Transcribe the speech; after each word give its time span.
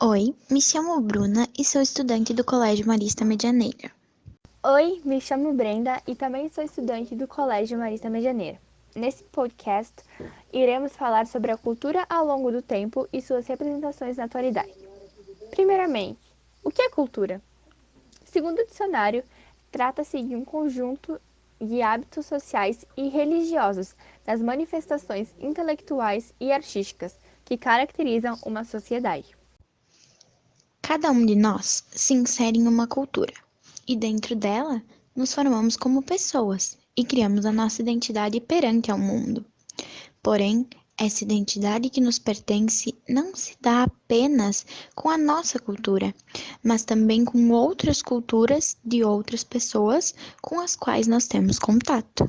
Oi, 0.00 0.34
me 0.50 0.60
chamo 0.60 1.00
Bruna 1.00 1.48
e 1.58 1.64
sou 1.64 1.82
estudante 1.82 2.32
do 2.32 2.44
Colégio 2.44 2.86
Marista 2.86 3.24
Medianeira. 3.24 3.90
Oi, 4.62 5.00
me 5.04 5.20
chamo 5.20 5.52
Brenda 5.52 6.00
e 6.06 6.14
também 6.14 6.48
sou 6.48 6.62
estudante 6.62 7.16
do 7.16 7.26
Colégio 7.26 7.76
Marista 7.76 8.08
Medianeira. 8.08 8.60
Nesse 8.94 9.24
podcast, 9.24 9.94
iremos 10.52 10.92
falar 10.92 11.26
sobre 11.26 11.50
a 11.50 11.56
cultura 11.56 12.06
ao 12.08 12.24
longo 12.24 12.52
do 12.52 12.62
tempo 12.62 13.08
e 13.12 13.20
suas 13.20 13.48
representações 13.48 14.18
na 14.18 14.24
atualidade. 14.24 14.72
Primeiramente, 15.50 16.20
o 16.62 16.70
que 16.70 16.82
é 16.82 16.90
cultura? 16.90 17.42
Segundo 18.24 18.60
o 18.60 18.66
dicionário, 18.66 19.24
trata-se 19.72 20.22
de 20.22 20.36
um 20.36 20.44
conjunto 20.44 21.20
de 21.60 21.80
hábitos 21.80 22.26
sociais 22.26 22.84
e 22.96 23.08
religiosos 23.08 23.94
das 24.24 24.40
manifestações 24.40 25.28
intelectuais 25.40 26.32
e 26.40 26.52
artísticas 26.52 27.16
que 27.44 27.56
caracterizam 27.56 28.38
uma 28.44 28.64
sociedade. 28.64 29.36
Cada 30.80 31.10
um 31.10 31.24
de 31.24 31.34
nós 31.34 31.84
se 31.90 32.14
insere 32.14 32.58
em 32.58 32.66
uma 32.66 32.86
cultura 32.86 33.32
e 33.86 33.96
dentro 33.96 34.34
dela 34.34 34.82
nos 35.14 35.32
formamos 35.32 35.76
como 35.76 36.02
pessoas 36.02 36.76
e 36.96 37.04
criamos 37.04 37.46
a 37.46 37.52
nossa 37.52 37.82
identidade 37.82 38.40
perante 38.40 38.90
ao 38.90 38.98
mundo. 38.98 39.44
Porém, 40.22 40.66
essa 40.96 41.24
identidade 41.24 41.90
que 41.90 42.00
nos 42.00 42.18
pertence 42.18 42.94
não 43.08 43.34
se 43.34 43.56
dá 43.60 43.84
apenas 43.84 44.64
com 44.94 45.08
a 45.08 45.18
nossa 45.18 45.58
cultura, 45.58 46.14
mas 46.62 46.84
também 46.84 47.24
com 47.24 47.50
outras 47.50 48.02
culturas 48.02 48.76
de 48.84 49.02
outras 49.02 49.42
pessoas 49.42 50.14
com 50.40 50.60
as 50.60 50.76
quais 50.76 51.06
nós 51.06 51.26
temos 51.26 51.58
contato. 51.58 52.26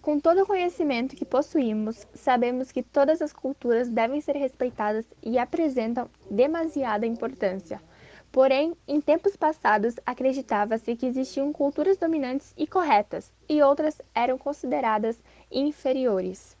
Com 0.00 0.20
todo 0.20 0.42
o 0.42 0.46
conhecimento 0.46 1.16
que 1.16 1.24
possuímos, 1.24 2.06
sabemos 2.14 2.70
que 2.70 2.82
todas 2.82 3.20
as 3.20 3.32
culturas 3.32 3.88
devem 3.88 4.20
ser 4.20 4.36
respeitadas 4.36 5.04
e 5.22 5.38
apresentam 5.38 6.08
demasiada 6.30 7.06
importância. 7.06 7.82
Porém, 8.30 8.76
em 8.86 9.00
tempos 9.00 9.36
passados, 9.36 9.96
acreditava-se 10.06 10.94
que 10.94 11.06
existiam 11.06 11.52
culturas 11.52 11.96
dominantes 11.96 12.54
e 12.56 12.66
corretas, 12.66 13.32
e 13.48 13.60
outras 13.62 14.00
eram 14.14 14.38
consideradas 14.38 15.18
inferiores. 15.50 16.56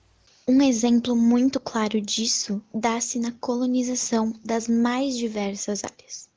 Um 0.46 0.62
exemplo 0.62 1.14
muito 1.14 1.60
claro 1.60 2.00
disso 2.00 2.62
dá-se 2.74 3.18
na 3.20 3.32
colonização 3.32 4.32
das 4.44 4.66
mais 4.66 5.16
diversas 5.16 5.84
áreas. 5.84 6.27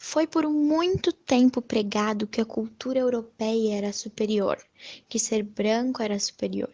Foi 0.00 0.28
por 0.28 0.48
muito 0.48 1.12
tempo 1.12 1.60
pregado 1.60 2.28
que 2.28 2.40
a 2.40 2.44
cultura 2.44 3.00
europeia 3.00 3.78
era 3.78 3.92
superior, 3.92 4.56
que 5.08 5.18
ser 5.18 5.42
branco 5.42 6.00
era 6.00 6.18
superior, 6.20 6.72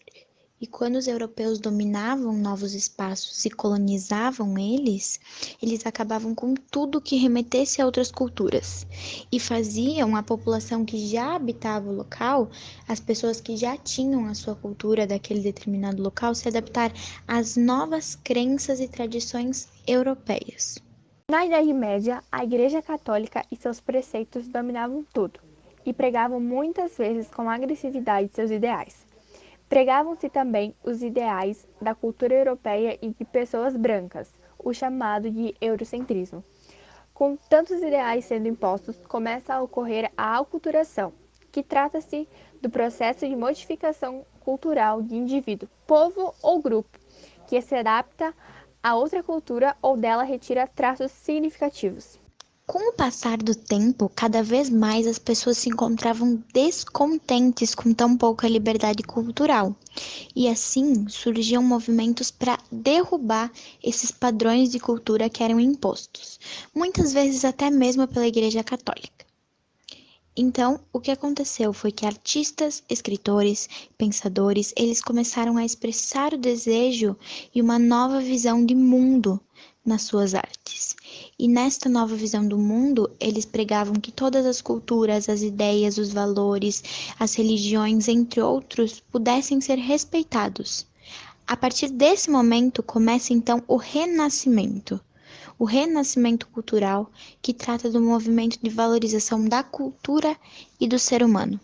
e 0.60 0.66
quando 0.66 0.96
os 0.96 1.08
europeus 1.08 1.58
dominavam 1.58 2.34
novos 2.34 2.74
espaços 2.74 3.42
e 3.46 3.50
colonizavam 3.50 4.58
eles, 4.58 5.18
eles 5.60 5.86
acabavam 5.86 6.34
com 6.34 6.54
tudo 6.54 7.00
que 7.00 7.16
remetesse 7.16 7.80
a 7.80 7.86
outras 7.86 8.10
culturas 8.10 8.86
e 9.32 9.40
faziam 9.40 10.14
a 10.14 10.22
população 10.22 10.84
que 10.84 11.08
já 11.08 11.34
habitava 11.34 11.88
o 11.88 11.96
local, 11.96 12.50
as 12.86 13.00
pessoas 13.00 13.40
que 13.40 13.56
já 13.56 13.74
tinham 13.76 14.26
a 14.26 14.34
sua 14.34 14.54
cultura 14.54 15.06
daquele 15.06 15.40
determinado 15.40 16.02
local, 16.02 16.34
se 16.34 16.46
adaptar 16.46 16.92
às 17.26 17.56
novas 17.56 18.14
crenças 18.14 18.80
e 18.80 18.86
tradições 18.86 19.66
europeias. 19.86 20.83
Na 21.30 21.46
Idade 21.46 21.72
Média, 21.72 22.22
a 22.30 22.44
Igreja 22.44 22.82
Católica 22.82 23.42
e 23.50 23.56
seus 23.56 23.80
preceitos 23.80 24.46
dominavam 24.46 25.02
tudo 25.10 25.40
e 25.82 25.90
pregavam 25.90 26.38
muitas 26.38 26.98
vezes 26.98 27.30
com 27.30 27.48
agressividade 27.48 28.28
seus 28.28 28.50
ideais. 28.50 29.06
Pregavam-se 29.66 30.28
também 30.28 30.74
os 30.84 31.02
ideais 31.02 31.66
da 31.80 31.94
cultura 31.94 32.34
europeia 32.34 32.98
e 33.00 33.08
de 33.08 33.24
pessoas 33.24 33.74
brancas, 33.74 34.30
o 34.58 34.74
chamado 34.74 35.30
de 35.30 35.54
eurocentrismo. 35.62 36.44
Com 37.14 37.36
tantos 37.48 37.82
ideais 37.82 38.26
sendo 38.26 38.46
impostos, 38.46 38.98
começa 39.08 39.54
a 39.54 39.62
ocorrer 39.62 40.12
a 40.18 40.38
aculturação, 40.38 41.10
que 41.50 41.62
trata-se 41.62 42.28
do 42.60 42.68
processo 42.68 43.26
de 43.26 43.34
modificação 43.34 44.26
cultural 44.40 45.00
de 45.00 45.16
indivíduo, 45.16 45.70
povo 45.86 46.34
ou 46.42 46.60
grupo, 46.60 46.98
que 47.46 47.62
se 47.62 47.74
adapta 47.74 48.34
a 48.84 48.94
outra 48.94 49.22
cultura 49.22 49.74
ou 49.80 49.96
dela 49.96 50.24
retira 50.24 50.66
traços 50.66 51.10
significativos. 51.10 52.18
Com 52.66 52.90
o 52.90 52.92
passar 52.92 53.38
do 53.38 53.54
tempo, 53.54 54.10
cada 54.14 54.42
vez 54.42 54.68
mais 54.68 55.06
as 55.06 55.18
pessoas 55.18 55.56
se 55.56 55.70
encontravam 55.70 56.42
descontentes 56.52 57.74
com 57.74 57.94
tão 57.94 58.14
pouca 58.14 58.46
liberdade 58.46 59.02
cultural, 59.02 59.74
e 60.36 60.48
assim 60.48 61.08
surgiam 61.08 61.62
movimentos 61.62 62.30
para 62.30 62.58
derrubar 62.70 63.50
esses 63.82 64.10
padrões 64.10 64.70
de 64.70 64.78
cultura 64.78 65.30
que 65.30 65.42
eram 65.42 65.58
impostos, 65.58 66.38
muitas 66.74 67.14
vezes 67.14 67.42
até 67.42 67.70
mesmo 67.70 68.06
pela 68.06 68.26
Igreja 68.26 68.62
Católica. 68.62 69.23
Então, 70.36 70.80
o 70.92 70.98
que 70.98 71.12
aconteceu 71.12 71.72
foi 71.72 71.92
que 71.92 72.04
artistas, 72.04 72.82
escritores, 72.90 73.68
pensadores, 73.96 74.74
eles 74.76 75.00
começaram 75.00 75.56
a 75.56 75.64
expressar 75.64 76.34
o 76.34 76.38
desejo 76.38 77.16
e 77.54 77.62
uma 77.62 77.78
nova 77.78 78.20
visão 78.20 78.66
de 78.66 78.74
mundo 78.74 79.40
nas 79.86 80.02
suas 80.02 80.34
artes. 80.34 80.96
E 81.38 81.46
nesta 81.46 81.88
nova 81.88 82.16
visão 82.16 82.48
do 82.48 82.58
mundo, 82.58 83.08
eles 83.20 83.44
pregavam 83.44 83.94
que 83.94 84.10
todas 84.10 84.44
as 84.44 84.60
culturas, 84.60 85.28
as 85.28 85.42
ideias, 85.42 85.98
os 85.98 86.12
valores, 86.12 86.82
as 87.16 87.34
religiões, 87.34 88.08
entre 88.08 88.40
outros, 88.40 88.98
pudessem 88.98 89.60
ser 89.60 89.78
respeitados. 89.78 90.84
A 91.46 91.56
partir 91.56 91.90
desse 91.90 92.28
momento 92.28 92.82
começa 92.82 93.32
então 93.32 93.62
o 93.68 93.76
renascimento. 93.76 95.00
O 95.58 95.64
renascimento 95.64 96.48
cultural, 96.48 97.10
que 97.40 97.54
trata 97.54 97.88
do 97.88 98.00
movimento 98.00 98.58
de 98.60 98.68
valorização 98.68 99.44
da 99.44 99.62
cultura 99.62 100.36
e 100.80 100.88
do 100.88 100.98
ser 100.98 101.22
humano. 101.22 101.60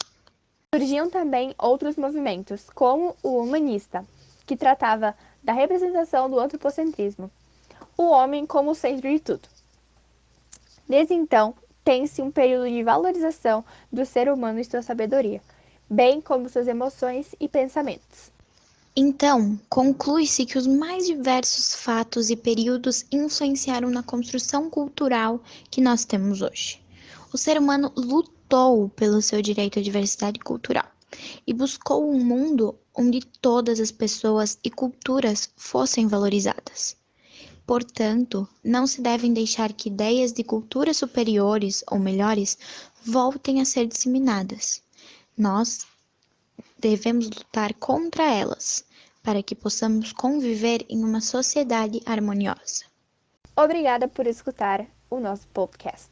Surgiam 0.75 1.11
também 1.11 1.55
outros 1.59 1.97
movimentos, 1.97 2.71
como 2.71 3.17
o 3.23 3.43
humanista, 3.43 4.07
que 4.47 4.57
tratava 4.57 5.17
da 5.43 5.53
representação 5.53 6.31
do 6.31 6.39
antropocentrismo, 6.39 7.31
o 7.97 8.05
homem 8.05 8.47
como 8.47 8.75
centro 8.75 9.11
de 9.11 9.19
tudo. 9.19 9.49
Desde 10.89 11.15
então, 11.15 11.55
tem-se 11.85 12.23
um 12.23 12.31
período 12.31 12.69
de 12.69 12.83
valorização 12.83 13.65
do 13.93 14.07
ser 14.07 14.29
humano 14.31 14.61
e 14.61 14.65
sua 14.65 14.83
sabedoria, 14.83 15.43
bem 15.89 16.21
como 16.21 16.49
suas 16.49 16.69
emoções 16.69 17.35
e 17.41 17.49
pensamentos. 17.49 18.31
Então, 19.03 19.59
conclui-se 19.71 20.45
que 20.45 20.59
os 20.59 20.67
mais 20.67 21.07
diversos 21.07 21.75
fatos 21.75 22.29
e 22.29 22.37
períodos 22.37 23.07
influenciaram 23.11 23.89
na 23.89 24.03
construção 24.03 24.69
cultural 24.69 25.43
que 25.71 25.81
nós 25.81 26.05
temos 26.05 26.43
hoje. 26.43 26.83
O 27.33 27.39
ser 27.39 27.57
humano 27.57 27.91
lutou 27.97 28.91
pelo 28.91 29.23
seu 29.23 29.41
direito 29.41 29.79
à 29.79 29.83
diversidade 29.83 30.39
cultural 30.41 30.85
e 31.47 31.55
buscou 31.55 32.13
um 32.13 32.23
mundo 32.23 32.79
onde 32.95 33.23
todas 33.41 33.81
as 33.81 33.91
pessoas 33.91 34.59
e 34.63 34.69
culturas 34.71 35.49
fossem 35.57 36.07
valorizadas. 36.07 36.95
Portanto, 37.67 38.47
não 38.63 38.87
se 38.87 39.01
devem 39.01 39.33
deixar 39.33 39.73
que 39.73 39.89
ideias 39.89 40.31
de 40.31 40.45
culturas 40.45 40.99
superiores 40.99 41.83
ou 41.91 41.99
melhores 41.99 42.59
voltem 43.03 43.63
a 43.63 43.65
ser 43.65 43.87
disseminadas. 43.87 44.83
Nós 45.39 45.87
devemos 46.81 47.27
lutar 47.27 47.75
contra 47.75 48.25
elas, 48.25 48.85
para 49.23 49.43
que 49.43 49.55
possamos 49.55 50.13
conviver 50.13 50.85
em 50.89 51.05
uma 51.05 51.21
sociedade 51.21 52.01
harmoniosa. 52.07 52.85
Obrigada 53.57 54.09
por 54.09 54.27
escutar 54.27 54.87
o 55.11 55.21
nosso 55.21 55.47
podcast. 55.49 56.09